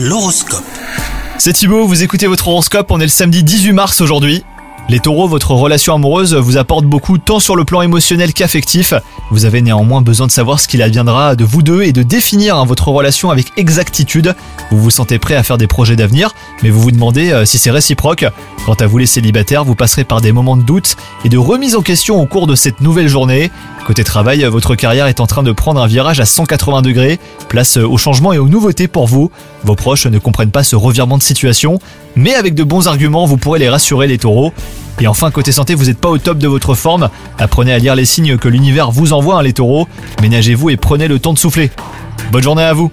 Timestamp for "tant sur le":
7.18-7.64